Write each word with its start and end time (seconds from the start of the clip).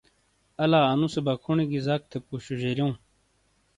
الا 0.63 0.79
اَنُو 0.91 1.07
سے 1.13 1.19
بکھونی 1.25 1.65
گی 1.71 1.79
زَک 1.87 2.01
تھے 2.09 2.17
پُوشا 2.27 2.55
جَریو۔ 2.61 2.87